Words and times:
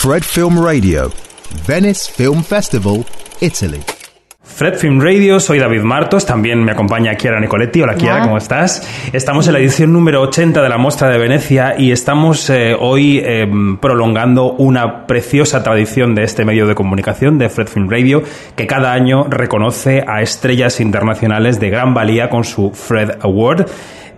Fred 0.00 0.22
Film 0.22 0.64
Radio, 0.64 1.10
Venice 1.66 2.12
Film 2.12 2.44
Festival, 2.44 3.04
Italy. 3.40 3.80
Fred 4.40 4.76
Film 4.76 5.00
Radio, 5.00 5.40
soy 5.40 5.58
David 5.58 5.82
Martos, 5.82 6.24
también 6.24 6.62
me 6.62 6.70
acompaña 6.70 7.16
Chiara 7.16 7.40
Nicoletti. 7.40 7.82
Hola 7.82 7.96
Chiara, 7.96 8.22
¿cómo 8.22 8.38
estás? 8.38 8.88
Estamos 9.12 9.48
en 9.48 9.54
la 9.54 9.58
edición 9.58 9.92
número 9.92 10.22
80 10.22 10.62
de 10.62 10.68
la 10.68 10.78
Mostra 10.78 11.08
de 11.08 11.18
Venecia 11.18 11.74
y 11.76 11.90
estamos 11.90 12.48
eh, 12.48 12.76
hoy 12.78 13.20
eh, 13.24 13.50
prolongando 13.80 14.52
una 14.52 15.04
preciosa 15.08 15.64
tradición 15.64 16.14
de 16.14 16.22
este 16.22 16.44
medio 16.44 16.68
de 16.68 16.76
comunicación, 16.76 17.36
de 17.36 17.48
Fred 17.48 17.66
Film 17.66 17.90
Radio, 17.90 18.22
que 18.54 18.68
cada 18.68 18.92
año 18.92 19.24
reconoce 19.28 20.04
a 20.06 20.22
estrellas 20.22 20.78
internacionales 20.78 21.58
de 21.58 21.70
gran 21.70 21.92
valía 21.92 22.30
con 22.30 22.44
su 22.44 22.70
Fred 22.70 23.18
Award. 23.20 23.66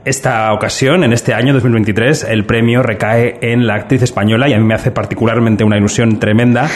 Esta 0.04 0.50
ocasión, 0.54 1.04
en 1.04 1.12
este 1.12 1.34
año 1.34 1.52
2023, 1.52 2.24
el 2.24 2.46
premio 2.46 2.82
recae 2.82 3.38
en 3.42 3.66
la 3.66 3.74
actriz 3.74 4.02
española 4.02 4.48
y 4.48 4.54
a 4.54 4.58
mí 4.58 4.64
me 4.64 4.74
hace 4.74 4.90
particularmente 4.90 5.62
una 5.62 5.76
ilusión 5.76 6.18
tremenda 6.18 6.70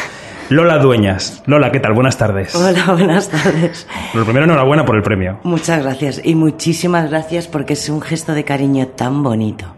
Lola 0.51 0.77
Dueñas. 0.77 1.43
Lola, 1.47 1.73
¿qué 1.73 1.81
tal? 1.81 1.95
Buenas 1.95 2.19
tardes. 2.19 2.55
Hola, 2.55 2.85
buenas 2.93 3.31
tardes. 3.31 3.87
Lo 4.13 4.25
primero, 4.25 4.45
enhorabuena 4.45 4.85
por 4.85 4.97
el 4.97 5.03
premio. 5.03 5.41
Muchas 5.43 5.83
gracias 5.83 6.21
y 6.23 6.35
muchísimas 6.35 7.09
gracias 7.09 7.49
porque 7.49 7.73
es 7.73 7.89
un 7.89 8.03
gesto 8.03 8.35
de 8.35 8.45
cariño 8.45 8.89
tan 8.89 9.23
bonito. 9.23 9.75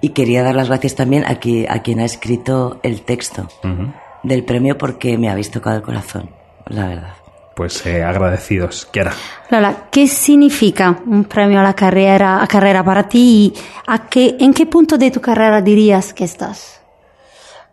Y 0.00 0.08
quería 0.08 0.42
dar 0.42 0.56
las 0.56 0.68
gracias 0.68 0.96
también 0.96 1.24
a, 1.26 1.30
a 1.30 1.82
quien 1.82 2.00
ha 2.00 2.04
escrito 2.04 2.80
el 2.82 3.02
texto 3.02 3.48
del 4.24 4.44
premio 4.44 4.76
porque 4.76 5.16
me 5.16 5.30
habéis 5.30 5.52
tocado 5.52 5.76
el 5.76 5.82
corazón, 5.82 6.30
la 6.66 6.88
verdad. 6.88 7.17
Pues 7.58 7.84
eh, 7.86 8.04
agradecidos. 8.04 8.86
Kiara. 8.86 9.12
Lola, 9.50 9.88
¿qué 9.90 10.06
significa 10.06 10.96
un 11.06 11.24
premio 11.24 11.58
a 11.58 11.64
la 11.64 11.74
carrera, 11.74 12.40
a 12.40 12.46
carrera 12.46 12.84
para 12.84 13.08
ti 13.08 13.52
y 13.52 13.54
a 13.88 14.06
qué, 14.06 14.36
en 14.38 14.54
qué 14.54 14.66
punto 14.66 14.96
de 14.96 15.10
tu 15.10 15.20
carrera 15.20 15.60
dirías 15.60 16.14
que 16.14 16.22
estás? 16.22 16.80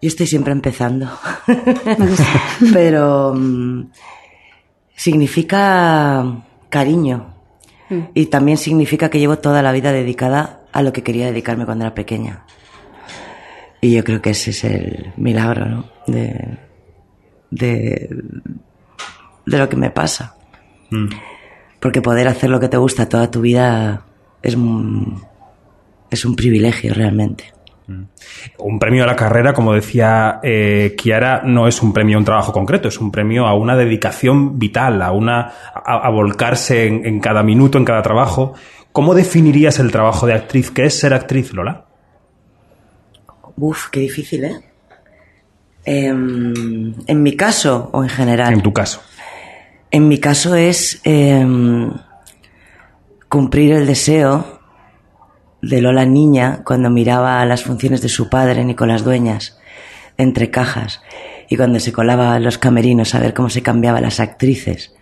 Yo 0.01 0.07
estoy 0.07 0.25
siempre 0.25 0.53
empezando. 0.53 1.07
Pero 2.73 3.35
mm, 3.35 3.91
significa 4.95 6.35
cariño. 6.67 7.35
Mm. 7.91 8.01
Y 8.15 8.25
también 8.25 8.57
significa 8.57 9.11
que 9.11 9.19
llevo 9.19 9.37
toda 9.37 9.61
la 9.61 9.71
vida 9.71 9.91
dedicada 9.91 10.61
a 10.71 10.81
lo 10.81 10.93
que 10.93 11.03
quería 11.03 11.27
dedicarme 11.27 11.65
cuando 11.65 11.85
era 11.85 11.93
pequeña. 11.93 12.43
Y 13.81 13.91
yo 13.91 14.03
creo 14.03 14.19
que 14.19 14.31
ese 14.31 14.49
es 14.49 14.63
el 14.63 15.13
milagro, 15.15 15.67
¿no? 15.67 15.85
De, 16.07 16.57
de, 17.51 18.09
de 19.45 19.57
lo 19.57 19.69
que 19.69 19.75
me 19.75 19.89
pasa. 19.89 20.35
Mm. 20.89 21.07
Porque 21.79 22.01
poder 22.01 22.27
hacer 22.27 22.49
lo 22.49 22.59
que 22.59 22.69
te 22.69 22.77
gusta 22.77 23.09
toda 23.09 23.29
tu 23.29 23.41
vida 23.41 24.05
es 24.41 24.57
es 26.09 26.25
un 26.25 26.35
privilegio 26.35 26.93
realmente. 26.93 27.55
Un 28.57 28.79
premio 28.79 29.03
a 29.03 29.07
la 29.07 29.15
carrera, 29.15 29.53
como 29.53 29.73
decía 29.73 30.39
eh, 30.41 30.95
Kiara, 30.97 31.43
no 31.43 31.67
es 31.67 31.83
un 31.83 31.93
premio 31.93 32.17
a 32.17 32.19
un 32.19 32.25
trabajo 32.25 32.51
concreto, 32.51 32.87
es 32.87 32.99
un 32.99 33.11
premio 33.11 33.45
a 33.45 33.53
una 33.53 33.75
dedicación 33.75 34.57
vital, 34.57 35.01
a, 35.03 35.11
una, 35.11 35.51
a, 35.73 36.09
volcarse 36.09 36.87
en, 36.87 37.19
cada 37.19 37.43
minuto, 37.43 37.77
en 37.77 37.85
cada 37.85 38.01
trabajo. 38.01 38.55
¿Cómo 38.91 39.13
definirías 39.13 39.77
el 39.79 39.91
trabajo 39.91 40.25
de 40.25 40.33
actriz? 40.33 40.71
¿Qué 40.71 40.85
es 40.85 40.99
ser 40.99 41.13
actriz, 41.13 41.53
Lola? 41.53 41.85
Uf, 43.57 43.89
qué 43.91 43.99
difícil, 43.99 44.45
¿eh? 44.45 44.59
Em, 45.85 46.95
en 47.05 47.21
mi 47.21 47.35
caso 47.35 47.91
o 47.93 48.01
en 48.01 48.09
general. 48.09 48.51
En 48.51 48.61
tu 48.63 48.73
caso. 48.73 49.01
En 49.95 50.09
mi 50.09 50.17
caso 50.17 50.55
es 50.55 50.99
em, 51.05 51.89
cumplir 53.29 53.71
el 53.71 53.87
deseo 53.87 54.59
de 55.61 55.79
Lola 55.79 56.05
niña 56.05 56.63
cuando 56.65 56.89
miraba 56.89 57.45
las 57.45 57.63
funciones 57.63 58.01
de 58.01 58.09
su 58.09 58.29
padre, 58.29 58.65
Nicolás 58.65 59.05
Dueñas, 59.05 59.57
entre 60.17 60.51
cajas, 60.51 61.01
y 61.49 61.55
cuando 61.55 61.79
se 61.79 61.93
colaba 61.93 62.35
a 62.35 62.41
los 62.41 62.57
camerinos 62.57 63.15
a 63.15 63.21
ver 63.21 63.33
cómo 63.33 63.49
se 63.49 63.63
cambiaban 63.63 64.01
las 64.01 64.19
actrices, 64.19 64.93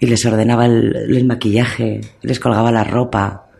y 0.00 0.06
les 0.06 0.24
ordenaba 0.24 0.64
el, 0.64 1.24
maquillaje, 1.26 2.00
les 2.22 2.40
colgaba 2.40 2.72
la 2.72 2.84
ropa, 2.84 3.50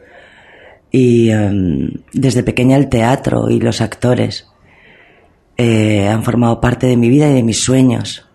y 0.91 1.29
em, 1.29 1.91
desde 2.15 2.43
pequeña 2.43 2.79
el 2.79 2.89
teatro 2.89 3.51
y 3.51 3.61
los 3.61 3.83
actores 3.83 4.49
eh, 5.59 6.09
han 6.09 6.25
formado 6.25 6.59
parte 6.59 6.87
de 6.87 6.97
mi 6.97 7.11
vida 7.11 7.29
y 7.29 7.35
de 7.35 7.43
mis 7.43 7.61
sueños. 7.61 8.28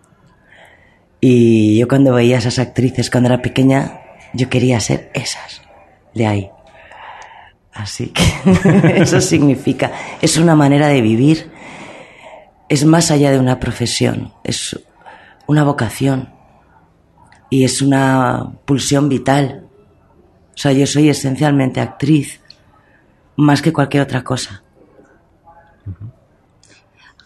Y 1.26 1.78
yo 1.78 1.88
cuando 1.88 2.12
veía 2.12 2.36
a 2.36 2.38
esas 2.40 2.58
actrices 2.58 3.08
cuando 3.08 3.30
era 3.30 3.40
pequeña, 3.40 4.02
yo 4.34 4.50
quería 4.50 4.78
ser 4.78 5.10
esas, 5.14 5.62
de 6.12 6.26
ahí. 6.26 6.50
Así 7.72 8.08
que 8.08 8.22
eso 9.00 9.22
significa, 9.22 9.90
es 10.20 10.36
una 10.36 10.54
manera 10.54 10.88
de 10.88 11.00
vivir, 11.00 11.50
es 12.68 12.84
más 12.84 13.10
allá 13.10 13.30
de 13.30 13.38
una 13.38 13.58
profesión, 13.58 14.34
es 14.44 14.78
una 15.46 15.64
vocación 15.64 16.28
y 17.48 17.64
es 17.64 17.80
una 17.80 18.52
pulsión 18.66 19.08
vital. 19.08 19.66
O 20.54 20.58
sea, 20.58 20.72
yo 20.72 20.86
soy 20.86 21.08
esencialmente 21.08 21.80
actriz, 21.80 22.42
más 23.36 23.62
que 23.62 23.72
cualquier 23.72 24.02
otra 24.02 24.22
cosa. 24.22 24.62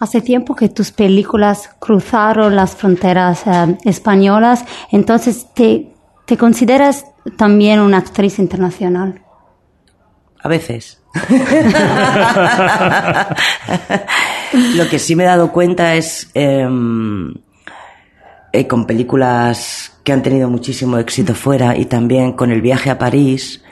Hace 0.00 0.20
tiempo 0.20 0.54
que 0.54 0.68
tus 0.68 0.92
películas 0.92 1.70
cruzaron 1.80 2.54
las 2.54 2.76
fronteras 2.76 3.42
eh, 3.46 3.76
españolas, 3.84 4.64
entonces 4.92 5.46
te, 5.54 5.92
te 6.24 6.36
consideras 6.36 7.04
también 7.36 7.80
una 7.80 7.98
actriz 7.98 8.38
internacional. 8.38 9.20
A 10.40 10.48
veces. 10.48 11.02
Lo 14.76 14.88
que 14.88 14.98
sí 14.98 15.16
me 15.16 15.24
he 15.24 15.26
dado 15.26 15.52
cuenta 15.52 15.94
es 15.94 16.30
em, 16.34 17.34
eh, 18.52 18.66
con 18.66 18.86
películas 18.86 19.98
que 20.04 20.12
han 20.12 20.22
tenido 20.22 20.48
muchísimo 20.48 20.98
éxito 20.98 21.34
fuera 21.34 21.76
y 21.76 21.86
también 21.86 22.32
con 22.32 22.52
el 22.52 22.62
viaje 22.62 22.90
a 22.90 22.98
París, 22.98 23.64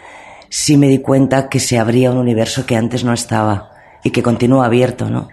sí 0.49 0.77
me 0.77 0.89
di 0.89 0.99
cuenta 0.99 1.49
que 1.49 1.61
se 1.61 1.79
abría 1.79 2.11
un 2.11 2.19
universo 2.19 2.67
que 2.67 2.77
antes 2.77 3.05
no 3.05 3.13
estaba 3.13 3.71
y 4.03 4.11
que 4.11 4.23
continúa 4.23 4.67
abierto, 4.67 5.09
¿no? 5.09 5.29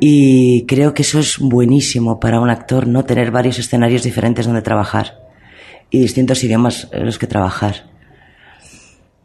Y 0.00 0.66
creo 0.66 0.94
que 0.94 1.02
eso 1.02 1.18
es 1.18 1.38
buenísimo 1.38 2.20
para 2.20 2.40
un 2.40 2.50
actor, 2.50 2.86
¿no? 2.86 3.04
Tener 3.04 3.30
varios 3.30 3.58
escenarios 3.58 4.02
diferentes 4.02 4.46
donde 4.46 4.62
trabajar 4.62 5.18
y 5.90 6.00
distintos 6.00 6.42
idiomas 6.44 6.88
en 6.92 7.06
los 7.06 7.18
que 7.18 7.26
trabajar 7.26 7.88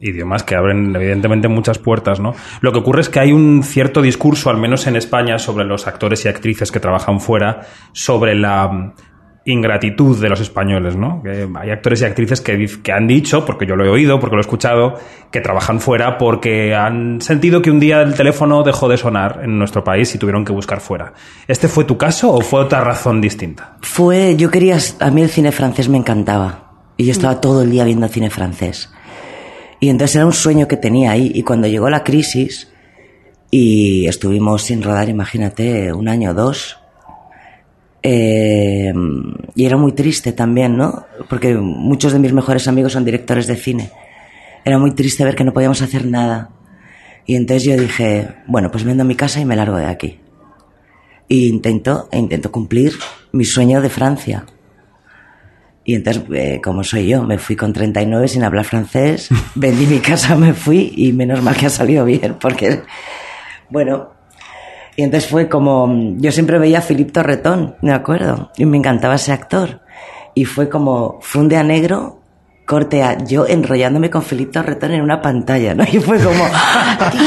idiomas 0.04 0.44
que 0.44 0.56
abren 0.56 0.96
evidentemente 0.96 1.48
muchas 1.48 1.80
puertas, 1.80 2.20
¿no? 2.20 2.36
Lo 2.62 2.72
que 2.72 2.80
ocurre 2.80 3.02
es 3.02 3.10
que 3.10 3.20
hay 3.20 3.32
un 3.32 3.64
cierto 3.64 4.02
discurso, 4.02 4.50
al 4.50 4.58
menos 4.58 4.86
en 4.86 4.96
España, 4.96 5.40
sobre 5.40 5.66
los 5.66 5.88
actores 5.88 6.26
y 6.26 6.28
actrices 6.28 6.72
que 6.72 6.80
trabajan 6.80 7.20
fuera, 7.20 7.62
sobre 7.94 8.36
la 8.36 8.94
ingratitud 9.46 10.22
de 10.22 10.30
los 10.30 10.40
españoles, 10.40 10.96
¿no? 10.96 11.22
hay 11.60 11.70
actores 11.70 12.02
y 12.02 12.06
actrices 12.06 12.40
que, 12.40 12.66
que, 12.82 12.92
han 12.94 13.08
dicho, 13.08 13.46
porque 13.46 13.66
yo 13.66 13.76
lo 13.76 13.86
he 13.86 13.90
oído, 13.90 14.20
porque 14.20 14.36
lo 14.36 14.40
he 14.40 14.46
escuchado, 14.46 14.98
que 15.32 15.42
trabajan 15.42 15.82
fuera 15.82 16.18
porque 16.18 16.74
han 16.74 17.20
sentido 17.20 17.62
que 17.62 17.70
un 17.70 17.80
día 17.80 18.02
el 18.02 18.14
teléfono 18.14 18.64
dejó 18.64 18.88
de 18.88 18.98
sonar 18.98 19.42
en 19.44 19.58
nuestro 19.58 19.84
país 19.84 20.16
y 20.16 20.18
tuvieron 20.18 20.46
que 20.46 20.54
buscar 20.54 20.80
fuera. 20.80 21.14
¿Este 21.48 21.68
fue 21.68 21.84
tu 21.84 21.98
caso 21.98 22.32
o 22.32 22.42
fue 22.42 22.62
otra 22.62 22.82
razón 22.82 23.20
distinta? 23.20 23.78
Fue, 23.82 24.36
yo 24.38 24.50
quería, 24.50 24.78
a 25.00 25.12
mí 25.12 25.22
el 25.22 25.30
cine 25.30 25.52
francés 25.52 25.90
me 25.90 25.98
encantaba 25.98 26.72
y 26.96 27.06
yo 27.06 27.12
estaba 27.12 27.42
todo 27.42 27.64
el 27.64 27.72
día 27.72 27.84
viendo 27.84 28.08
cine 28.08 28.30
francés. 28.30 28.92
Y 29.80 29.90
entonces 29.90 30.16
era 30.16 30.26
un 30.26 30.32
sueño 30.34 30.70
que 30.70 30.78
tenía 30.78 31.12
ahí. 31.12 31.30
Y 31.36 31.44
cuando 31.44 31.68
llegó 31.68 31.90
la 31.90 32.06
crisis 32.06 32.72
y 33.52 34.08
estuvimos 34.08 34.62
sin 34.62 34.82
rodar, 34.82 35.10
imagínate, 35.10 35.92
un 35.92 36.08
año 36.08 36.32
o 36.32 36.34
dos, 36.34 36.78
eh, 38.04 38.94
y 39.56 39.66
era 39.66 39.78
muy 39.78 39.94
triste 39.94 40.34
también, 40.34 40.76
¿no? 40.76 41.06
Porque 41.30 41.56
muchos 41.56 42.12
de 42.12 42.20
mis 42.20 42.34
mejores 42.34 42.68
amigos 42.68 42.92
son 42.92 43.06
directores 43.06 43.48
de 43.48 43.56
cine. 43.56 43.92
Era 44.66 44.78
muy 44.78 44.92
triste 44.92 45.24
ver 45.24 45.36
que 45.36 45.46
no 45.46 45.54
podíamos 45.54 45.82
hacer 45.82 46.06
nada. 46.06 46.50
Y 47.26 47.38
entonces 47.38 47.64
yo 47.64 47.78
dije, 47.78 48.28
bueno, 48.46 48.70
pues 48.70 48.84
vendo 48.84 49.06
mi 49.06 49.16
casa 49.16 49.40
y 49.40 49.46
me 49.46 49.56
largo 49.56 49.78
de 49.78 49.86
aquí. 49.86 50.20
Y 51.30 51.48
intento, 51.48 52.10
e 52.12 52.20
intento 52.20 52.52
cumplir 52.52 52.94
mi 53.32 53.46
sueño 53.46 53.82
de 53.82 53.90
Francia. 53.90 54.46
Y 55.86 55.96
entonces, 55.96 56.24
eh, 56.34 56.62
como 56.62 56.84
soy 56.84 57.08
yo, 57.08 57.24
me 57.24 57.38
fui 57.38 57.56
con 57.56 57.72
39 57.74 58.28
sin 58.28 58.44
hablar 58.44 58.66
francés, 58.66 59.30
vendí 59.56 59.86
mi 59.86 60.00
casa, 60.00 60.36
me 60.36 60.54
fui 60.54 60.94
y 60.96 61.14
menos 61.14 61.42
mal 61.42 61.56
que 61.56 61.66
ha 61.66 61.70
salido 61.70 62.06
bien, 62.06 62.38
porque, 62.40 62.84
bueno, 63.70 64.13
y 64.96 65.04
entonces 65.04 65.30
fue 65.30 65.50
como, 65.50 66.16
yo 66.18 66.32
siempre 66.32 66.60
veía 66.60 66.80
a 66.80 66.82
Philippe 66.82 67.12
Torretón, 67.12 67.76
me 67.82 67.94
acuerdo, 67.94 68.52
y 68.58 68.66
me 68.66 68.78
encantaba 68.78 69.16
ese 69.16 69.32
actor. 69.32 69.82
Y 70.36 70.46
fue 70.46 70.70
como, 70.70 71.20
funde 71.22 71.58
a 71.58 71.64
negro, 71.64 72.22
corte 72.66 73.04
a 73.04 73.18
yo 73.18 73.46
enrollándome 73.46 74.10
con 74.10 74.24
Philippe 74.24 74.54
Torretón 74.54 74.92
en 74.92 75.02
una 75.02 75.22
pantalla, 75.22 75.74
¿no? 75.76 75.84
Y 75.92 76.00
fue 76.00 76.20
como, 76.20 76.46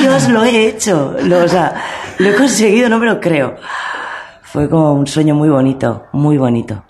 Dios, 0.00 0.28
lo 0.28 0.44
he 0.44 0.68
hecho, 0.68 1.16
lo, 1.22 1.44
o 1.44 1.48
sea, 1.48 1.74
lo 2.18 2.28
he 2.28 2.34
conseguido, 2.34 2.88
no 2.88 2.98
me 2.98 3.06
lo 3.06 3.20
creo. 3.20 3.56
Fue 4.42 4.68
como 4.68 4.92
un 4.92 5.06
sueño 5.06 5.34
muy 5.34 5.48
bonito, 5.48 6.06
muy 6.12 6.38
bonito 6.38 6.82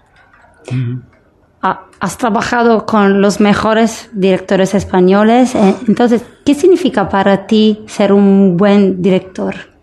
has 2.00 2.18
trabajado 2.18 2.86
con 2.86 3.20
los 3.20 3.40
mejores 3.40 4.10
directores 4.12 4.74
españoles. 4.74 5.54
Eh, 5.54 5.76
entonces, 5.88 6.24
¿qué 6.44 6.54
significa 6.54 7.08
para 7.08 7.46
ti 7.46 7.84
ser 7.86 8.12
un 8.12 8.56
buen 8.56 9.02
director? 9.02 9.75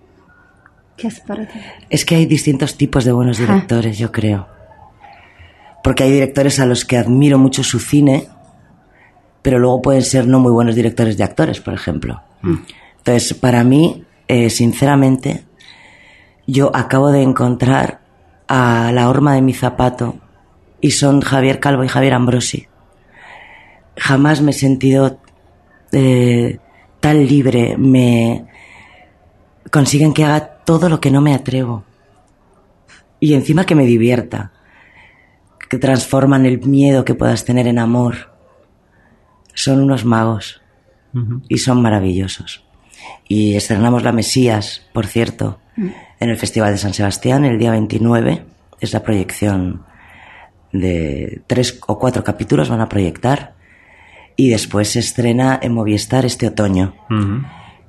¿Qué 0.98 1.08
es 1.08 1.20
para 1.20 1.48
ti? 1.48 1.60
Es 1.90 2.06
que 2.06 2.16
hay 2.16 2.26
distintos 2.26 2.78
tipos 2.78 3.06
de 3.06 3.12
buenos 3.12 3.38
directores, 3.38 3.98
yo 3.98 4.12
creo. 4.12 4.48
Porque 5.84 6.04
hay 6.04 6.12
directores 6.12 6.60
a 6.60 6.66
los 6.66 6.86
que 6.86 6.98
admiro 6.98 7.38
mucho 7.38 7.64
su 7.64 7.80
cine, 7.80 8.28
pero 9.42 9.60
luego 9.60 9.82
pueden 9.82 10.04
ser 10.04 10.28
no 10.28 10.40
muy 10.40 10.52
buenos 10.52 10.76
directores 10.76 11.18
de 11.18 11.24
actores, 11.24 11.60
por 11.60 11.74
ejemplo. 11.74 12.22
Entonces, 12.98 13.34
para 13.34 13.64
mí, 13.64 14.06
eh, 14.28 14.50
sinceramente, 14.50 15.44
yo 16.48 16.72
acabo 16.76 17.12
de 17.12 17.22
encontrar 17.22 18.02
a 18.48 18.92
la 18.94 19.10
horma 19.10 19.36
de 19.36 19.42
mi 19.42 19.54
zapato 19.54 20.20
y 20.80 20.92
son 20.92 21.22
Javier 21.22 21.60
Calvo 21.60 21.84
y 21.84 21.88
Javier 21.88 22.14
Ambrosi. 22.14 22.68
Jamás 23.98 24.42
me 24.42 24.52
he 24.52 24.54
sentido 24.54 25.20
eh, 25.92 26.60
tan 27.00 27.26
libre, 27.26 27.78
me 27.78 28.46
consiguen 29.70 30.14
que 30.14 30.24
haga 30.24 30.53
todo 30.66 30.90
lo 30.90 31.00
que 31.00 31.12
no 31.12 31.22
me 31.22 31.34
atrevo. 31.34 31.84
Y 33.20 33.34
encima 33.34 33.66
que 33.66 33.76
me 33.76 33.86
divierta, 33.86 34.52
que 35.70 35.78
transforman 35.78 36.46
el 36.46 36.60
miedo 36.60 37.06
que 37.06 37.16
puedas 37.16 37.46
tener 37.46 37.68
en 37.68 37.80
amor. 37.80 38.32
Son 39.54 39.82
unos 39.82 40.06
magos 40.06 40.62
y 41.48 41.58
son 41.58 41.82
maravillosos. 41.82 42.64
Y 43.28 43.56
estrenamos 43.56 44.04
La 44.04 44.12
Mesías, 44.12 44.88
por 44.94 45.08
cierto, 45.08 45.60
en 45.76 46.30
el 46.30 46.38
Festival 46.38 46.74
de 46.74 46.78
San 46.78 46.94
Sebastián 46.94 47.46
el 47.46 47.58
día 47.58 47.72
29. 47.72 48.46
Es 48.80 48.94
la 48.94 49.04
proyección 49.04 49.84
de 50.72 51.42
tres 51.48 51.80
o 51.88 51.98
cuatro 51.98 52.24
capítulos, 52.24 52.70
van 52.70 52.82
a 52.82 52.90
proyectar. 52.90 53.56
Y 54.36 54.50
después 54.50 54.90
se 54.90 55.00
estrena 55.00 55.60
en 55.62 55.74
Movistar 55.74 56.26
este 56.26 56.48
otoño. 56.48 56.96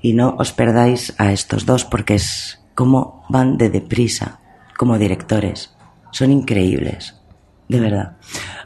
Y 0.00 0.12
no 0.12 0.36
os 0.38 0.52
perdáis 0.52 1.14
a 1.18 1.32
estos 1.32 1.66
dos 1.66 1.84
porque 1.84 2.14
es 2.14 2.63
como 2.74 3.24
van 3.28 3.56
de 3.56 3.70
deprisa 3.70 4.40
como 4.76 4.98
directores. 4.98 5.74
Son 6.10 6.30
increíbles, 6.30 7.20
de 7.68 7.80
verdad. 7.80 8.16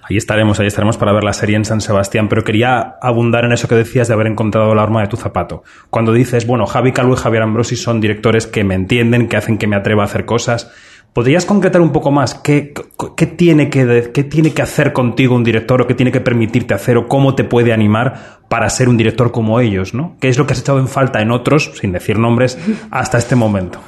Ahí 0.09 0.17
estaremos, 0.17 0.59
ahí 0.59 0.67
estaremos 0.67 0.97
para 0.97 1.13
ver 1.13 1.23
la 1.23 1.35
serie 1.35 1.57
en 1.57 1.67
San 1.67 1.83
Sebastián, 1.83 2.29
pero 2.29 2.43
quería 2.43 2.97
abundar 3.03 3.45
en 3.45 3.53
eso 3.53 3.69
que 3.69 3.75
decías 3.75 4.09
de 4.09 4.15
haber 4.15 4.27
encontrado 4.27 4.75
la 4.75 4.83
arma 4.83 5.03
de 5.03 5.09
tu 5.09 5.17
zapato. 5.17 5.63
Cuando 5.91 6.13
dices, 6.13 6.47
bueno, 6.47 6.67
Javi 6.67 6.93
Calvo 6.93 7.13
y 7.13 7.19
Javier 7.19 7.43
Ambrosi 7.43 7.77
son 7.77 8.01
directores 8.01 8.47
que 8.47 8.65
me 8.65 8.75
entienden, 8.75 9.29
que 9.29 9.37
hacen 9.37 9.59
que 9.59 9.67
me 9.67 9.77
atreva 9.77 10.03
a 10.03 10.07
hacer 10.07 10.25
cosas. 10.25 10.71
¿Podrías 11.13 11.45
concretar 11.45 11.81
un 11.81 11.91
poco 11.91 12.11
más 12.11 12.35
qué, 12.35 12.73
qué, 13.17 13.27
tiene 13.27 13.71
que, 13.71 14.11
qué 14.15 14.25
tiene 14.25 14.53
que 14.53 14.63
hacer 14.63 14.93
contigo 14.93 15.35
un 15.35 15.45
director 15.45 15.83
o 15.83 15.87
qué 15.87 15.95
tiene 15.95 16.13
que 16.13 16.21
permitirte 16.21 16.75
hacer 16.75 16.97
o 16.97 17.09
cómo 17.09 17.35
te 17.35 17.45
puede 17.45 17.73
animar 17.73 18.39
para 18.49 18.71
ser 18.71 18.89
un 18.89 18.97
director 18.97 19.31
como 19.31 19.59
ellos, 19.61 19.95
¿no? 19.95 20.17
¿Qué 20.21 20.29
es 20.29 20.39
lo 20.39 20.47
que 20.47 20.53
has 20.53 20.61
echado 20.61 20.79
en 20.79 20.89
falta 20.89 21.21
en 21.21 21.33
otros, 21.33 21.73
sin 21.81 21.93
decir 21.93 22.19
nombres, 22.19 22.59
hasta 22.91 23.19
este 23.19 23.37
momento? 23.37 23.81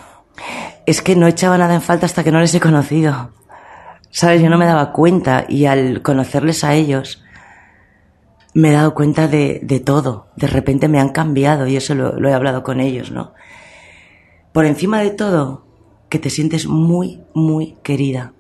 Es 0.87 1.03
que 1.03 1.17
no 1.17 1.27
echaba 1.27 1.59
nada 1.59 1.75
en 1.75 1.83
falta 1.83 2.07
hasta 2.07 2.25
que 2.25 2.33
no 2.33 2.41
les 2.41 2.55
he 2.55 2.61
conocido. 2.61 3.33
¿Sabes? 4.11 4.43
Yo 4.43 4.51
no 4.51 4.59
me 4.59 4.67
daba 4.67 4.93
cuenta 4.93 5.45
y 5.49 5.67
al 5.67 6.03
conocerles 6.03 6.65
a 6.65 6.75
ellos 6.75 7.23
me 8.55 8.71
he 8.71 8.73
dado 8.73 8.95
cuenta 8.95 9.29
de, 9.29 9.61
de 9.63 9.81
todo. 9.81 10.29
De 10.37 10.49
repente 10.49 10.89
me 10.89 10.99
han 10.99 11.11
cambiado 11.11 11.67
y 11.67 11.77
eso 11.77 11.95
lo, 11.95 12.19
lo 12.19 12.29
he 12.29 12.33
hablado 12.33 12.63
con 12.63 12.81
ellos, 12.81 13.13
¿no? 13.13 13.33
Por 14.53 14.67
encima 14.67 15.01
de 15.01 15.11
todo, 15.11 15.65
que 16.09 16.19
te 16.19 16.29
sientes 16.29 16.67
muy, 16.67 17.21
muy 17.35 17.77
querida, 17.85 18.33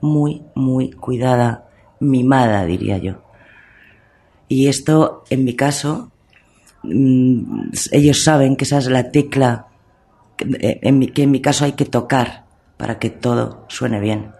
muy, 0.00 0.42
muy 0.54 0.90
cuidada, 0.90 1.68
mimada, 2.00 2.64
diría 2.64 2.96
yo. 2.96 3.22
Y 4.48 4.68
esto, 4.68 5.24
en 5.30 5.44
mi 5.44 5.54
caso, 5.54 6.10
mm, 6.82 7.70
ellos 7.92 8.24
saben 8.24 8.56
que 8.56 8.64
esa 8.64 8.78
es 8.78 8.86
la 8.86 9.10
tecla 9.10 9.68
que 10.36 10.78
en 10.82 10.98
mi, 10.98 11.08
que 11.08 11.22
en 11.22 11.30
mi 11.30 11.40
caso 11.40 11.64
hay 11.64 11.72
que 11.72 11.84
tocar 11.84 12.44
para 12.76 12.98
que 12.98 13.10
todo 13.10 13.64
suene 13.68 14.00
bien 14.00 14.32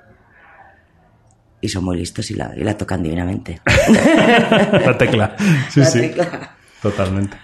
y 1.61 1.69
son 1.69 1.85
muy 1.85 1.97
listos 1.97 2.31
y 2.31 2.35
la, 2.35 2.53
y 2.55 2.63
la 2.63 2.77
tocan 2.77 3.03
divinamente. 3.03 3.61
la 4.85 4.99
tecla. 4.99 5.35
Sí, 5.71 5.81
La 5.81 5.87
sí. 5.87 6.01
tecla. 6.01 6.51
Totalmente. 6.83 7.37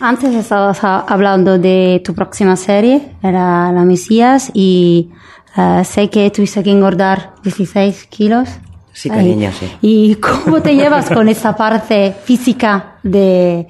Antes 0.00 0.32
estabas 0.36 0.78
hablando 0.84 1.58
de 1.58 2.00
tu 2.04 2.14
próxima 2.14 2.54
serie, 2.54 3.16
era 3.20 3.72
La 3.72 3.84
Mesías, 3.84 4.52
y 4.54 5.10
eh, 5.56 5.82
sé 5.84 6.08
que 6.08 6.30
tuviste 6.30 6.62
que 6.62 6.70
engordar 6.70 7.34
16 7.42 8.06
kilos. 8.06 8.48
Sí, 8.92 9.08
Ay, 9.10 9.16
cariño, 9.16 9.50
sí. 9.58 9.68
¿Y 9.82 10.14
cómo 10.16 10.62
te 10.62 10.76
llevas 10.76 11.10
con 11.10 11.28
esa 11.28 11.56
parte 11.56 12.14
física 12.24 12.98
de, 13.02 13.66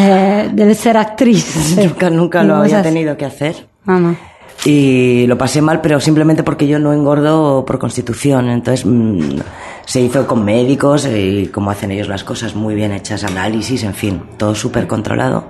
eh, 0.00 0.50
de 0.52 0.74
ser 0.74 0.96
actriz? 0.96 1.76
Nunca, 1.76 2.10
nunca 2.10 2.42
lo 2.42 2.56
había 2.56 2.82
tenido 2.82 3.16
que 3.16 3.24
hacer. 3.24 3.66
Mamá. 3.84 4.16
Y 4.64 5.26
lo 5.26 5.38
pasé 5.38 5.62
mal, 5.62 5.80
pero 5.80 6.00
simplemente 6.00 6.42
porque 6.42 6.66
yo 6.66 6.78
no 6.78 6.92
engordo 6.92 7.64
por 7.64 7.78
constitución. 7.78 8.50
Entonces 8.50 8.84
mm, 8.84 9.38
se 9.86 10.00
hizo 10.02 10.26
con 10.26 10.44
médicos 10.44 11.06
y 11.06 11.46
como 11.46 11.70
hacen 11.70 11.90
ellos 11.92 12.08
las 12.08 12.24
cosas 12.24 12.54
muy 12.54 12.74
bien 12.74 12.92
hechas, 12.92 13.24
análisis, 13.24 13.82
en 13.84 13.94
fin, 13.94 14.22
todo 14.36 14.54
súper 14.54 14.86
controlado, 14.86 15.48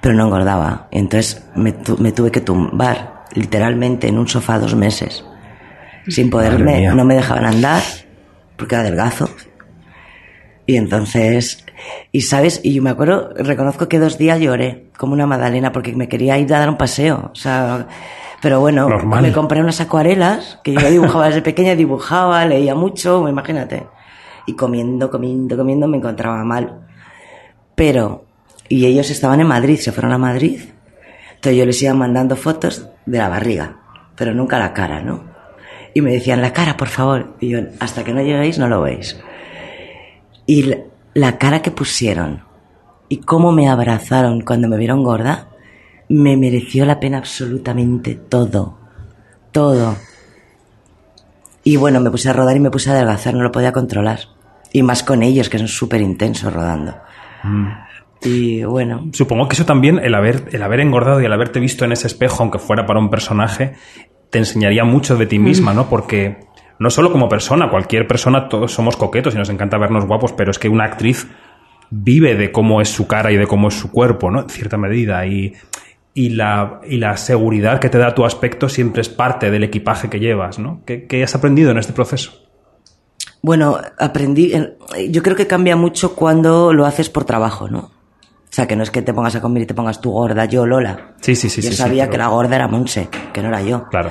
pero 0.00 0.14
no 0.14 0.24
engordaba. 0.26 0.86
Entonces 0.92 1.42
me, 1.56 1.72
tu- 1.72 1.98
me 1.98 2.12
tuve 2.12 2.30
que 2.30 2.40
tumbar 2.40 3.24
literalmente 3.34 4.06
en 4.06 4.18
un 4.18 4.28
sofá 4.28 4.60
dos 4.60 4.76
meses, 4.76 5.24
sin 6.06 6.30
poderme, 6.30 6.86
no 6.94 7.04
me 7.04 7.14
dejaban 7.16 7.46
andar 7.46 7.82
porque 8.56 8.76
era 8.76 8.84
delgazo. 8.84 9.28
Y 10.66 10.76
entonces, 10.76 11.63
y 12.12 12.22
sabes, 12.22 12.60
y 12.62 12.74
yo 12.74 12.82
me 12.82 12.90
acuerdo, 12.90 13.30
reconozco 13.36 13.88
que 13.88 13.98
dos 13.98 14.18
días 14.18 14.40
lloré 14.40 14.86
como 14.96 15.12
una 15.12 15.26
magdalena 15.26 15.72
porque 15.72 15.94
me 15.94 16.08
quería 16.08 16.38
ir 16.38 16.52
a 16.54 16.58
dar 16.60 16.68
un 16.68 16.76
paseo. 16.76 17.30
O 17.32 17.34
sea, 17.34 17.86
pero 18.40 18.60
bueno, 18.60 18.88
Normal. 18.88 19.22
me 19.22 19.32
compré 19.32 19.60
unas 19.60 19.80
acuarelas 19.80 20.60
que 20.62 20.74
yo 20.74 20.90
dibujaba 20.90 21.26
desde 21.26 21.42
pequeña, 21.42 21.74
dibujaba, 21.74 22.44
leía 22.44 22.74
mucho, 22.74 23.26
imagínate. 23.28 23.86
Y 24.46 24.54
comiendo, 24.54 25.10
comiendo, 25.10 25.56
comiendo 25.56 25.88
me 25.88 25.96
encontraba 25.96 26.44
mal. 26.44 26.86
Pero, 27.74 28.26
y 28.68 28.86
ellos 28.86 29.10
estaban 29.10 29.40
en 29.40 29.46
Madrid, 29.46 29.78
se 29.78 29.92
fueron 29.92 30.12
a 30.12 30.18
Madrid. 30.18 30.60
Entonces 31.34 31.58
yo 31.58 31.66
les 31.66 31.82
iba 31.82 31.94
mandando 31.94 32.36
fotos 32.36 32.88
de 33.06 33.18
la 33.18 33.28
barriga, 33.28 33.76
pero 34.14 34.34
nunca 34.34 34.58
la 34.58 34.72
cara, 34.72 35.00
¿no? 35.02 35.24
Y 35.94 36.00
me 36.00 36.12
decían, 36.12 36.42
la 36.42 36.52
cara, 36.52 36.76
por 36.76 36.88
favor. 36.88 37.36
Y 37.40 37.50
yo, 37.50 37.60
hasta 37.80 38.04
que 38.04 38.12
no 38.12 38.20
lleguéis, 38.20 38.58
no 38.58 38.68
lo 38.68 38.82
veis. 38.82 39.18
Y 40.46 40.74
la, 41.14 41.38
cara 41.38 41.62
que 41.62 41.70
pusieron 41.70 42.42
y 43.08 43.18
cómo 43.18 43.52
me 43.52 43.68
abrazaron 43.68 44.40
cuando 44.40 44.68
me 44.68 44.76
vieron 44.76 45.02
gorda, 45.02 45.48
me 46.08 46.36
mereció 46.36 46.84
la 46.84 47.00
pena 47.00 47.18
absolutamente 47.18 48.14
todo. 48.14 48.78
Todo. 49.52 49.96
Y 51.62 51.76
bueno, 51.76 52.00
me 52.00 52.10
puse 52.10 52.28
a 52.28 52.32
rodar 52.32 52.56
y 52.56 52.60
me 52.60 52.70
puse 52.70 52.90
a 52.90 52.92
adelgazar, 52.92 53.34
no 53.34 53.42
lo 53.42 53.52
podía 53.52 53.72
controlar. 53.72 54.20
Y 54.72 54.82
más 54.82 55.02
con 55.02 55.22
ellos, 55.22 55.48
que 55.48 55.58
son 55.58 55.68
súper 55.68 56.00
intensos 56.00 56.52
rodando. 56.52 56.94
Y 58.22 58.64
bueno, 58.64 59.08
Supongo 59.12 59.48
que 59.48 59.54
eso 59.54 59.64
también, 59.64 59.98
el 59.98 60.14
haber, 60.14 60.48
el 60.52 60.62
haber 60.62 60.80
engordado 60.80 61.20
y 61.20 61.26
el 61.26 61.32
haberte 61.32 61.60
visto 61.60 61.84
en 61.84 61.92
ese 61.92 62.06
espejo, 62.06 62.42
aunque 62.42 62.58
fuera 62.58 62.86
para 62.86 62.98
un 62.98 63.10
personaje, 63.10 63.74
te 64.30 64.38
enseñaría 64.38 64.84
mucho 64.84 65.16
de 65.16 65.26
ti 65.26 65.38
misma, 65.38 65.74
¿no? 65.74 65.88
Porque 65.88 66.38
no 66.78 66.90
solo 66.90 67.10
como 67.12 67.28
persona, 67.28 67.70
cualquier 67.70 68.06
persona, 68.06 68.48
todos 68.48 68.72
somos 68.72 68.96
coquetos 68.96 69.34
y 69.34 69.38
nos 69.38 69.48
encanta 69.50 69.78
vernos 69.78 70.06
guapos, 70.06 70.32
pero 70.32 70.50
es 70.50 70.58
que 70.58 70.68
una 70.68 70.84
actriz 70.84 71.26
vive 71.90 72.34
de 72.34 72.50
cómo 72.50 72.80
es 72.80 72.88
su 72.88 73.06
cara 73.06 73.30
y 73.32 73.36
de 73.36 73.46
cómo 73.46 73.68
es 73.68 73.74
su 73.74 73.90
cuerpo, 73.92 74.30
¿no? 74.30 74.40
En 74.42 74.48
cierta 74.48 74.76
medida. 74.76 75.24
Y, 75.26 75.54
y, 76.14 76.30
la, 76.30 76.80
y 76.88 76.96
la 76.98 77.16
seguridad 77.16 77.78
que 77.78 77.88
te 77.88 77.98
da 77.98 78.14
tu 78.14 78.24
aspecto 78.24 78.68
siempre 78.68 79.02
es 79.02 79.08
parte 79.08 79.50
del 79.50 79.62
equipaje 79.64 80.08
que 80.10 80.18
llevas, 80.20 80.58
¿no? 80.58 80.80
¿Qué, 80.86 81.06
qué 81.06 81.22
has 81.22 81.34
aprendido 81.34 81.70
en 81.70 81.78
este 81.78 81.92
proceso? 81.92 82.32
Bueno, 83.42 83.78
aprendí, 83.98 84.52
yo 85.10 85.22
creo 85.22 85.36
que 85.36 85.46
cambia 85.46 85.76
mucho 85.76 86.14
cuando 86.14 86.72
lo 86.72 86.86
haces 86.86 87.10
por 87.10 87.24
trabajo, 87.24 87.68
¿no? 87.68 87.78
O 87.80 88.56
sea, 88.56 88.66
que 88.66 88.74
no 88.76 88.82
es 88.84 88.90
que 88.90 89.02
te 89.02 89.12
pongas 89.12 89.34
a 89.34 89.40
comer 89.40 89.64
y 89.64 89.66
te 89.66 89.74
pongas 89.74 90.00
tú 90.00 90.12
gorda, 90.12 90.44
yo 90.46 90.64
Lola. 90.64 91.14
Sí, 91.20 91.34
sí, 91.36 91.50
sí. 91.50 91.60
yo 91.60 91.68
sí, 91.70 91.76
sí, 91.76 91.82
sabía 91.82 92.04
pero- 92.04 92.12
que 92.12 92.18
la 92.18 92.28
gorda 92.28 92.56
era 92.56 92.68
Monse, 92.68 93.08
que 93.32 93.42
no 93.42 93.48
era 93.48 93.60
yo. 93.60 93.86
Claro. 93.90 94.10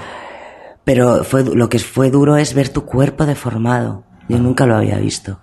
Pero 0.83 1.23
fue, 1.23 1.43
lo 1.43 1.69
que 1.69 1.79
fue 1.79 2.11
duro 2.11 2.37
es 2.37 2.53
ver 2.53 2.69
tu 2.69 2.85
cuerpo 2.85 3.25
deformado. 3.25 4.03
Yo 4.27 4.37
nunca 4.37 4.65
lo 4.65 4.75
había 4.75 4.97
visto. 4.97 5.39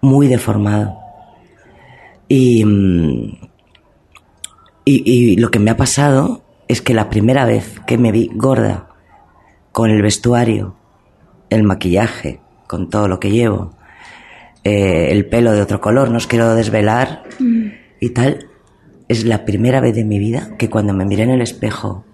Muy 0.00 0.26
deformado. 0.26 0.98
Y, 2.28 2.64
mm, 2.64 3.38
y, 4.84 5.12
y 5.12 5.36
lo 5.36 5.50
que 5.50 5.58
me 5.58 5.70
ha 5.70 5.76
pasado 5.76 6.42
es 6.68 6.82
que 6.82 6.94
la 6.94 7.10
primera 7.10 7.44
vez 7.44 7.80
que 7.86 7.98
me 7.98 8.12
vi 8.12 8.30
gorda, 8.34 8.88
con 9.72 9.90
el 9.90 10.02
vestuario, 10.02 10.76
el 11.50 11.64
maquillaje, 11.64 12.40
con 12.66 12.90
todo 12.90 13.08
lo 13.08 13.20
que 13.20 13.30
llevo, 13.30 13.76
eh, 14.62 15.08
el 15.10 15.26
pelo 15.26 15.52
de 15.52 15.60
otro 15.60 15.80
color, 15.80 16.10
no 16.10 16.16
os 16.16 16.26
quiero 16.26 16.54
desvelar 16.54 17.24
y 18.00 18.10
tal, 18.10 18.48
es 19.08 19.24
la 19.24 19.44
primera 19.44 19.80
vez 19.80 19.94
de 19.94 20.04
mi 20.04 20.18
vida 20.18 20.50
que 20.58 20.70
cuando 20.70 20.94
me 20.94 21.04
miré 21.04 21.24
en 21.24 21.30
el 21.30 21.42
espejo 21.42 22.04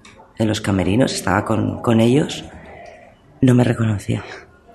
en 0.41 0.49
los 0.49 0.61
camerinos, 0.61 1.13
estaba 1.13 1.45
con, 1.45 1.81
con 1.83 2.01
ellos, 2.01 2.45
no 3.41 3.55
me 3.55 3.65
reconocía. 3.65 4.23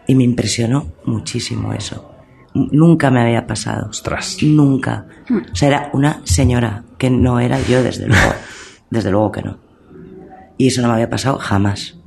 Y 0.08 0.16
me 0.16 0.24
impresionó 0.24 0.88
muchísimo 1.06 1.74
eso. 1.74 2.12
Nunca 2.54 3.12
me 3.12 3.22
había 3.22 3.46
pasado. 3.48 3.90
Ostras. 3.90 4.38
Y 10.58 10.68
eso 10.68 10.82
no 10.82 10.88
me 10.88 10.94
había 10.94 11.10
pasado 11.10 11.38
jamás. 11.38 11.98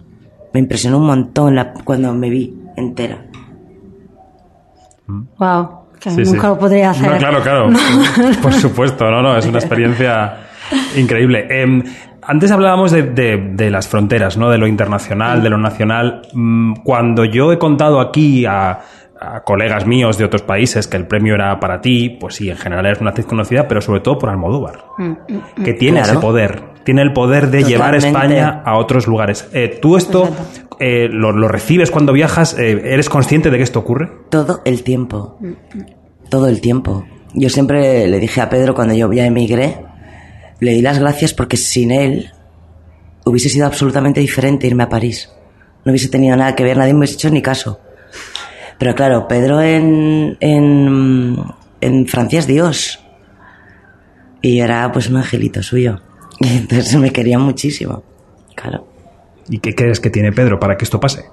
Me 0.54 0.60
impresionó 0.60 0.98
un 0.98 1.06
montón 1.06 1.54
la- 1.54 1.74
cuando 1.74 2.14
me 2.14 2.30
vi 2.30 2.56
entera. 2.76 3.26
Wow, 5.38 5.86
que 6.00 6.10
Sí, 6.10 6.16
nunca 6.22 6.40
sí. 6.40 6.46
lo 6.46 6.58
podría 6.58 6.90
hacer. 6.90 7.10
No, 7.12 7.18
claro, 7.18 7.42
claro. 7.42 7.70
Por 8.42 8.52
supuesto, 8.52 9.10
no, 9.10 9.22
no, 9.22 9.36
es 9.36 9.46
una 9.46 9.58
experiencia 9.58 10.36
increíble. 10.96 11.46
Em, 11.50 11.82
antes 12.28 12.50
hablábamos 12.52 12.92
de, 12.92 13.02
de- 13.02 13.50
de 13.54 13.70
las 13.70 13.88
fronteras, 13.88 14.36
¿no? 14.36 14.50
De 14.50 14.58
lo 14.58 14.66
internacional, 14.68 15.42
de 15.42 15.50
lo 15.50 15.58
nacional. 15.58 16.22
Mm, 16.32 16.74
Cuando 16.84 17.24
yo 17.24 17.52
he 17.52 17.58
contado 17.58 17.98
aquí 18.00 18.46
a, 18.46 18.80
a 19.20 19.40
colegas 19.42 19.84
míos 19.86 20.16
de 20.18 20.24
otros 20.24 20.42
países 20.42 20.86
que 20.86 20.96
el 20.96 21.06
premio 21.08 21.34
era 21.34 21.58
para 21.58 21.80
ti, 21.80 22.10
pues 22.20 22.36
sí, 22.36 22.50
en 22.50 22.56
general 22.56 22.86
eres 22.86 23.00
una 23.00 23.10
actriz 23.10 23.26
conocida, 23.26 23.66
pero 23.66 23.80
sobre 23.80 24.00
todo 24.00 24.18
por 24.18 24.30
Almodóvar, 24.30 24.84
que 25.64 25.72
tiene 25.74 25.98
Claro. 26.00 26.12
ese 26.12 26.20
poder, 26.20 26.62
tiene 26.84 27.02
el 27.02 27.12
poder 27.12 27.50
de 27.50 27.64
llevar. 27.64 27.94
España 27.96 28.62
a 28.64 28.76
otros 28.76 29.06
lugares. 29.08 29.48
Eh, 29.52 29.76
¿Tú 29.82 29.96
esto 29.96 30.28
eh, 30.78 31.08
lo, 31.10 31.32
lo 31.32 31.48
recibes 31.48 31.90
cuando 31.90 32.12
viajas? 32.12 32.56
Eh, 32.58 32.92
¿Eres 32.92 33.08
consciente 33.10 33.50
de 33.50 33.56
que 33.56 33.62
esto 33.64 33.80
ocurre? 33.80 34.08
Todo 34.30 34.60
el 34.64 34.84
tiempo. 34.84 35.38
Todo 36.30 36.46
el 36.48 36.60
tiempo. 36.60 37.04
Yo 37.34 37.48
siempre 37.50 38.06
le 38.06 38.20
dije 38.20 38.40
a 38.40 38.48
Pedro 38.48 38.74
cuando 38.74 38.94
yo 38.94 39.12
ya 39.12 39.26
emigré, 39.26 39.84
le 40.60 40.72
di 40.72 40.82
las 40.82 40.98
gracias 40.98 41.34
porque 41.34 41.56
sin 41.56 41.90
él 41.90 42.32
hubiese 43.24 43.48
sido 43.48 43.66
absolutamente 43.66 44.20
diferente 44.20 44.66
irme 44.66 44.84
a 44.84 44.88
París. 44.88 45.30
No 45.84 45.92
hubiese 45.92 46.08
tenido 46.08 46.36
nada 46.36 46.54
que 46.54 46.64
ver, 46.64 46.76
nadie 46.76 46.92
me 46.92 47.00
hubiese 47.00 47.14
hecho 47.14 47.30
ni 47.30 47.42
caso. 47.42 47.80
Pero 48.78 48.94
claro, 48.94 49.28
Pedro 49.28 49.60
en, 49.60 50.36
en, 50.40 51.36
en 51.80 52.06
Francia 52.06 52.38
es 52.38 52.46
Dios. 52.46 53.00
Y 54.40 54.60
era 54.60 54.90
pues 54.92 55.08
un 55.08 55.16
angelito 55.16 55.62
suyo. 55.62 56.00
Y 56.40 56.56
entonces 56.56 56.94
me 56.94 57.10
quería 57.10 57.36
muchísimo. 57.40 58.04
Claro, 58.54 58.86
¿Y 59.48 59.58
qué 59.58 59.74
crees 59.74 59.98
que 59.98 60.10
tiene 60.10 60.30
Pedro 60.30 60.60
para 60.60 60.76
que 60.76 60.84
esto 60.84 61.00
pase? 61.00 61.24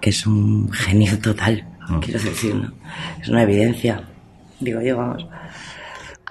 que 0.00 0.10
es 0.10 0.26
un 0.26 0.72
genio 0.72 1.18
total, 1.18 1.66
quiero 2.00 2.20
decir, 2.20 2.54
¿no? 2.54 2.72
Es 3.20 3.28
una 3.28 3.42
evidencia. 3.42 4.02
Digo 4.58 4.80
yo, 4.80 4.96
vamos. 4.96 5.26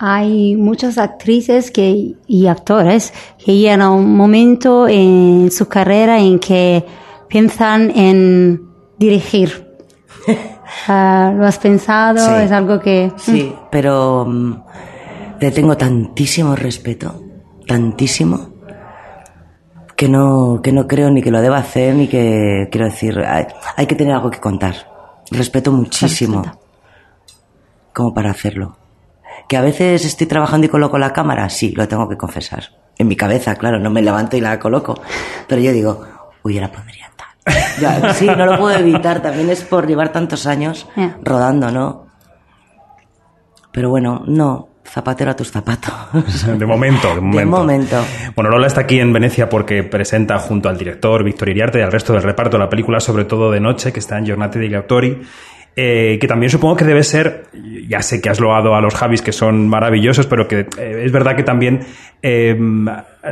Hay 0.02 0.56
muchas 0.56 0.98
actrices 0.98 1.72
que, 1.72 2.16
y 2.26 2.48
actores 2.48 3.14
que 3.38 3.58
llegan 3.58 3.82
a 3.82 3.92
un 3.92 4.16
momento 4.16 4.88
en 4.88 5.52
su 5.52 5.68
carrera 5.68 6.20
en 6.20 6.40
que 6.40 6.86
piensan 7.28 7.92
en 7.92 8.62
dirigir. 8.98 9.68
Ah, 10.88 11.34
¿Lo 11.36 11.46
has 11.46 11.58
pensado? 11.58 12.20
Sí. 12.20 12.44
Es 12.46 12.52
algo 12.52 12.80
que... 12.80 13.12
Sí, 13.18 13.54
pero 13.72 14.24
mm, 14.26 14.54
le 15.40 15.52
tengo 15.52 15.76
tantísimo 15.76 16.56
respeto, 16.56 17.22
tantísimo, 17.68 18.50
que 19.96 20.08
no, 20.08 20.62
que 20.64 20.72
no 20.72 20.88
creo 20.88 21.10
ni 21.10 21.22
que 21.22 21.32
lo 21.32 21.42
deba 21.42 21.58
hacer, 21.58 21.96
ni 21.96 22.08
que, 22.08 22.68
quiero 22.72 22.86
decir, 22.86 23.20
hay, 23.20 23.48
hay 23.76 23.86
que 23.88 23.96
tener 23.96 24.14
algo 24.14 24.30
que 24.30 24.40
contar. 24.40 24.76
Respeto 25.32 25.72
muchísimo 25.72 26.44
como 27.92 28.14
para 28.14 28.30
hacerlo. 28.30 28.79
Que 29.50 29.58
a 29.58 29.62
veces 29.62 30.06
estoy 30.06 30.28
trabajando 30.28 30.68
y 30.68 30.70
coloco 30.70 31.00
la 31.00 31.12
cámara, 31.12 31.50
sí, 31.50 31.74
lo 31.76 31.88
tengo 31.88 32.08
que 32.08 32.16
confesar. 32.16 32.66
En 33.00 33.08
mi 33.08 33.16
cabeza, 33.16 33.56
claro, 33.56 33.80
no 33.80 33.90
me 33.90 34.04
levanto 34.04 34.38
y 34.38 34.42
la 34.42 34.60
coloco. 34.60 35.02
Pero 35.48 35.60
yo 35.60 35.72
digo, 35.72 36.06
uy, 36.44 36.54
yo 36.54 36.62
la 36.62 36.72
pondría 36.72 37.10
tal. 37.16 37.56
Ya, 37.82 38.14
sí, 38.14 38.28
no 38.28 38.46
lo 38.46 38.60
puedo 38.60 38.78
evitar, 38.78 39.24
también 39.24 39.50
es 39.50 39.64
por 39.64 39.88
llevar 39.88 40.12
tantos 40.12 40.46
años 40.46 40.88
rodando, 41.24 41.72
¿no? 41.72 42.06
Pero 43.72 43.90
bueno, 43.90 44.22
no, 44.28 44.70
zapatero 44.86 45.32
a 45.32 45.36
tus 45.36 45.50
zapatos. 45.52 45.94
De 46.46 46.66
momento, 46.68 47.08
de 47.16 47.22
momento. 47.22 47.40
De 47.40 47.46
momento. 47.46 47.98
Bueno, 48.36 48.52
Lola 48.52 48.68
está 48.68 48.82
aquí 48.82 49.00
en 49.00 49.12
Venecia 49.12 49.50
porque 49.50 49.82
presenta 49.82 50.38
junto 50.38 50.70
al 50.70 50.78
director 50.78 51.24
Víctor 51.24 51.50
Iriarte 51.50 51.80
y 51.80 51.82
al 51.82 51.92
resto 51.92 52.14
del 52.14 52.22
reparto 52.22 52.60
la 52.60 52.70
película, 52.70 53.00
sobre 53.00 53.26
todo 53.26 53.50
de 53.50 53.60
noche, 53.60 53.92
que 53.92 54.00
está 54.00 54.18
en 54.20 54.26
Giornate 54.26 54.60
degli 54.60 54.76
Autori. 54.76 55.22
Eh, 55.82 56.18
que 56.20 56.28
también 56.28 56.50
supongo 56.50 56.76
que 56.76 56.84
debe 56.84 57.04
ser, 57.04 57.46
ya 57.88 58.02
sé 58.02 58.20
que 58.20 58.30
has 58.30 58.42
loado 58.42 58.76
a 58.76 58.82
los 58.82 58.94
Javis 58.96 59.22
que 59.22 59.32
son 59.32 59.70
maravillosos, 59.70 60.28
pero 60.28 60.46
que 60.46 60.68
eh, 60.78 61.04
es 61.06 61.12
verdad 61.14 61.38
que 61.38 61.44
también 61.44 61.80
eh, 62.22 62.54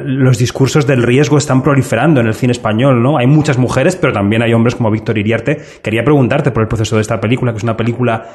los 0.06 0.38
discursos 0.38 0.88
del 0.88 1.04
riesgo 1.04 1.38
están 1.38 1.62
proliferando 1.62 2.22
en 2.22 2.28
el 2.28 2.34
cine 2.34 2.54
español, 2.54 3.04
¿no? 3.04 3.18
Hay 3.18 3.28
muchas 3.28 3.58
mujeres, 3.58 3.98
pero 3.98 4.14
también 4.14 4.42
hay 4.44 4.54
hombres 4.54 4.76
como 4.76 4.90
Víctor 4.90 5.18
Iriarte. 5.18 5.58
Quería 5.84 6.06
preguntarte 6.06 6.52
por 6.52 6.62
el 6.64 6.70
proceso 6.70 6.96
de 6.96 7.02
esta 7.02 7.20
película, 7.20 7.52
que 7.52 7.58
es 7.58 7.64
una 7.64 7.76
película 7.76 8.30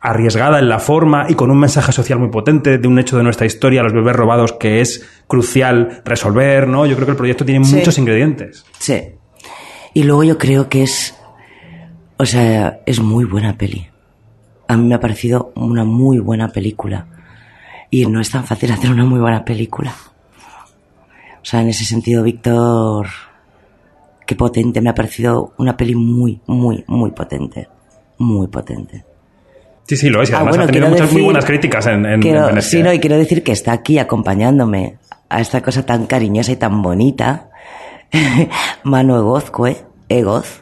arriesgada 0.00 0.58
en 0.58 0.68
la 0.70 0.78
forma 0.78 1.26
y 1.28 1.34
con 1.34 1.50
un 1.50 1.58
mensaje 1.58 1.92
social 1.92 2.18
muy 2.18 2.30
potente 2.30 2.78
de 2.78 2.88
un 2.88 2.98
hecho 2.98 3.16
de 3.18 3.24
nuestra 3.24 3.46
historia, 3.46 3.82
los 3.82 3.92
bebés 3.92 4.14
robados, 4.16 4.52
que 4.54 4.80
es 4.80 5.06
crucial 5.26 6.00
resolver, 6.06 6.68
¿no? 6.68 6.86
Yo 6.86 6.94
creo 6.94 7.04
que 7.06 7.10
el 7.12 7.16
proyecto 7.18 7.44
tiene 7.44 7.64
Sí. 7.66 7.74
muchos 7.76 7.98
ingredientes. 7.98 8.64
Sí. 8.78 9.02
Y 9.94 10.04
luego 10.04 10.22
yo 10.24 10.38
creo 10.38 10.68
que 10.68 10.84
es, 10.84 11.17
o 12.18 12.26
sea, 12.26 12.80
es 12.86 13.00
muy 13.00 13.24
buena 13.24 13.56
peli. 13.56 13.86
A 14.66 14.76
mí 14.76 14.86
me 14.86 14.94
ha 14.94 15.00
parecido 15.00 15.52
una 15.54 15.84
muy 15.84 16.18
buena 16.18 16.48
película. 16.48 17.06
Y 17.90 18.04
no 18.06 18.20
es 18.20 18.30
tan 18.30 18.44
fácil 18.44 18.70
hacer 18.72 18.90
una 18.90 19.04
muy 19.04 19.18
buena 19.20 19.44
película. 19.44 19.94
O 21.40 21.44
sea, 21.44 21.62
en 21.62 21.68
ese 21.68 21.84
sentido, 21.84 22.22
Víctor, 22.22 23.06
qué 24.26 24.34
potente. 24.36 24.80
Me 24.82 24.90
ha 24.90 24.94
parecido 24.94 25.54
una 25.56 25.76
peli 25.76 25.94
muy, 25.94 26.40
muy, 26.46 26.84
muy 26.86 27.12
potente. 27.12 27.68
Muy 28.18 28.48
potente. 28.48 29.04
Sí, 29.86 29.96
sí, 29.96 30.10
lo 30.10 30.20
es. 30.20 30.28
Y 30.28 30.34
Ah, 30.34 30.38
además 30.38 30.56
bueno, 30.56 30.64
ha 30.64 30.72
tenido 30.72 30.88
muchas 30.90 31.12
muy 31.12 31.22
buenas 31.22 31.44
críticas 31.46 31.86
en, 31.86 32.04
en, 32.04 32.20
quiero- 32.20 32.50
en. 32.50 32.60
Sí, 32.60 32.82
no, 32.82 32.92
y 32.92 32.98
quiero 33.00 33.16
decir 33.16 33.42
que 33.42 33.52
está 33.52 33.72
aquí 33.72 33.98
acompañándome 33.98 34.98
a 35.30 35.40
esta 35.40 35.62
cosa 35.62 35.86
tan 35.86 36.06
cariñosa 36.06 36.52
y 36.52 36.56
tan 36.56 36.82
bonita. 36.82 37.48
Manu 38.84 39.16
Egozcue, 39.16 39.76
Egoz, 40.10 40.60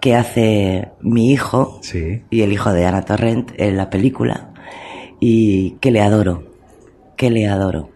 que 0.00 0.14
hace 0.14 0.88
mi 1.00 1.32
hijo 1.32 1.78
Sí. 1.82 2.22
y 2.30 2.42
el 2.42 2.52
hijo 2.52 2.72
de 2.72 2.86
Ana 2.86 3.02
Torrent 3.04 3.52
en 3.56 3.76
la 3.76 3.90
película. 3.90 4.50
Y 5.20 5.72
que 5.80 5.90
le 5.90 6.00
adoro. 6.00 6.44
Que 7.16 7.30
le 7.30 7.48
adoro. 7.48 7.90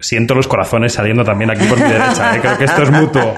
Siento 0.00 0.34
los 0.36 0.46
corazones 0.46 0.92
saliendo 0.92 1.24
también 1.24 1.50
aquí 1.50 1.64
por 1.66 1.76
mi 1.78 1.84
derecha. 1.90 2.36
¿eh? 2.36 2.40
Creo 2.40 2.56
que 2.58 2.64
esto 2.64 2.82
es 2.84 2.90
mutuo. 2.92 3.34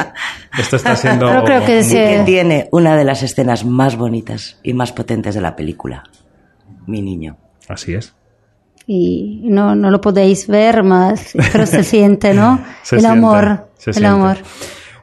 Esto 0.59 0.77
está 0.77 0.95
siendo... 0.95 1.27
Pero 1.29 1.45
creo 1.45 1.65
que 1.65 1.83
sí. 1.83 1.95
que 1.95 2.23
tiene 2.27 2.69
una 2.73 2.97
de 2.97 3.05
las 3.05 3.23
escenas 3.23 3.65
más 3.65 3.97
bonitas 3.97 4.59
y 4.63 4.75
más 4.75 4.93
potentes 4.93 5.35
de 5.35 5.41
la 5.41 5.57
película. 5.57 6.03
Mi 6.87 7.01
niño. 7.01 7.39
Así 7.69 7.95
es. 7.95 8.15
Y 8.87 9.43
no, 9.45 9.75
no 9.75 9.91
lo 9.91 10.01
podéis 10.01 10.49
ver, 10.49 10.83
más, 10.83 11.33
pero 11.53 11.65
se 11.65 11.85
siente, 11.85 12.35
¿no? 12.35 12.59
Se 12.83 12.97
el 12.97 13.03
siente, 13.03 13.19
amor. 13.19 13.69
se 13.79 13.91
el 13.91 13.95
siente. 13.95 14.09
amor. 14.09 14.37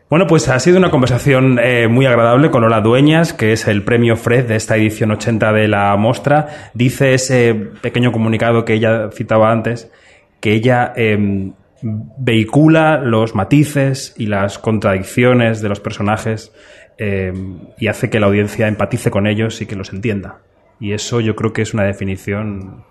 Bueno, 0.09 0.25
pues 0.25 0.47
ha 0.47 0.57
sido 0.59 0.77
una 0.77 0.89
conversación 0.89 1.59
eh, 1.61 1.89
muy 1.89 2.05
agradable 2.05 2.49
con 2.49 2.61
Lola 2.61 2.79
Dueñas, 2.79 3.33
que 3.33 3.51
es 3.51 3.67
el 3.67 3.83
premio 3.83 4.15
Fred 4.15 4.47
de 4.47 4.55
esta 4.55 4.77
edición 4.77 5.11
80 5.11 5.51
de 5.51 5.67
la 5.67 5.93
Mostra. 5.97 6.71
Dice 6.73 7.13
ese 7.13 7.53
pequeño 7.53 8.13
comunicado 8.13 8.63
que 8.63 8.75
ella 8.75 9.09
citaba 9.11 9.51
antes, 9.51 9.91
que 10.39 10.53
ella 10.53 10.93
eh, 10.95 11.51
vehicula 11.81 12.99
los 12.99 13.35
matices 13.35 14.15
y 14.17 14.27
las 14.27 14.59
contradicciones 14.59 15.61
de 15.61 15.67
los 15.67 15.81
personajes 15.81 16.53
eh, 16.97 17.33
y 17.77 17.87
hace 17.87 18.09
que 18.09 18.21
la 18.21 18.27
audiencia 18.27 18.69
empatice 18.69 19.11
con 19.11 19.27
ellos 19.27 19.61
y 19.61 19.65
que 19.65 19.75
los 19.75 19.91
entienda. 19.91 20.37
Y 20.79 20.93
eso 20.93 21.19
yo 21.19 21.35
creo 21.35 21.51
que 21.51 21.63
es 21.63 21.73
una 21.73 21.83
definición 21.83 22.85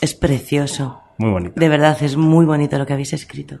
Es 0.00 0.14
precioso. 0.14 1.00
muy 1.18 1.30
bonita. 1.30 1.54
De 1.56 1.68
verdad, 1.68 2.00
es 2.00 2.16
muy 2.16 2.46
bonito 2.46 2.78
lo 2.78 2.86
que 2.86 2.92
habéis 2.92 3.12
escrito. 3.12 3.58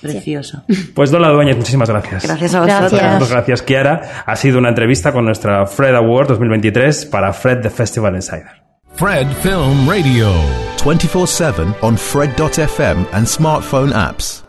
Precioso. 0.00 0.62
Pues 0.94 1.10
Lola 1.12 1.28
Dueñas, 1.30 1.56
muchísimas 1.56 1.88
gracias. 1.90 2.24
Gracias 2.24 2.54
a 2.54 2.60
Gracias. 2.64 2.92
vosotros. 2.92 3.12
Muchas 3.14 3.30
gracias, 3.30 3.62
Kiara. 3.62 4.22
Ha 4.26 4.36
sido 4.36 4.58
una 4.58 4.68
entrevista 4.68 5.12
con 5.12 5.24
nuestra 5.24 5.66
Fred 5.66 5.94
Award 5.94 6.28
2023 6.28 7.06
para 7.06 7.32
Fred 7.32 7.60
the 7.62 7.70
Festival 7.70 8.14
Insider. 8.14 8.62
Fred 8.94 9.26
Film 9.42 9.88
Radio. 9.88 10.32
24 10.82 11.26
7 11.26 11.74
on 11.82 11.96
Fred.fm 11.96 13.06
and 13.12 13.26
smartphone 13.26 13.92
apps. 13.92 14.44